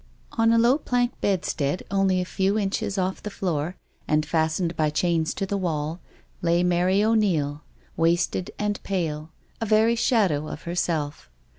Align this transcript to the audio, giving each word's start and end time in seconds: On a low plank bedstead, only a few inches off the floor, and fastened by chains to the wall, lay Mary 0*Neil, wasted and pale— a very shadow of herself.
On 0.31 0.51
a 0.51 0.57
low 0.57 0.79
plank 0.79 1.11
bedstead, 1.21 1.83
only 1.91 2.19
a 2.19 2.25
few 2.25 2.57
inches 2.57 2.97
off 2.97 3.21
the 3.21 3.29
floor, 3.29 3.75
and 4.07 4.25
fastened 4.25 4.75
by 4.75 4.89
chains 4.89 5.31
to 5.35 5.45
the 5.45 5.57
wall, 5.59 5.99
lay 6.41 6.63
Mary 6.63 6.97
0*Neil, 7.01 7.61
wasted 7.95 8.49
and 8.57 8.81
pale— 8.81 9.29
a 9.61 9.67
very 9.67 9.93
shadow 9.95 10.47
of 10.47 10.63
herself. 10.63 11.29